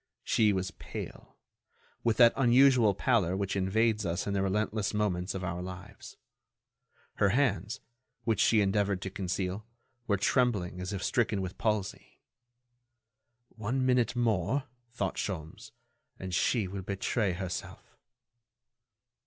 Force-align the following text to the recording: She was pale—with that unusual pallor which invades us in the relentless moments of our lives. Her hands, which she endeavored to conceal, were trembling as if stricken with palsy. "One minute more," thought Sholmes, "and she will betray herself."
She 0.23 0.51
was 0.51 0.71
pale—with 0.71 2.17
that 2.17 2.33
unusual 2.35 2.95
pallor 2.95 3.37
which 3.37 3.55
invades 3.55 4.03
us 4.03 4.25
in 4.25 4.33
the 4.33 4.41
relentless 4.41 4.95
moments 4.95 5.35
of 5.35 5.43
our 5.43 5.61
lives. 5.61 6.17
Her 7.17 7.29
hands, 7.29 7.81
which 8.23 8.39
she 8.39 8.61
endeavored 8.61 8.99
to 9.03 9.11
conceal, 9.11 9.63
were 10.07 10.17
trembling 10.17 10.81
as 10.81 10.91
if 10.91 11.03
stricken 11.03 11.39
with 11.39 11.59
palsy. 11.59 12.19
"One 13.49 13.85
minute 13.85 14.15
more," 14.15 14.63
thought 14.89 15.17
Sholmes, 15.17 15.69
"and 16.17 16.33
she 16.33 16.67
will 16.67 16.81
betray 16.81 17.33
herself." 17.33 17.95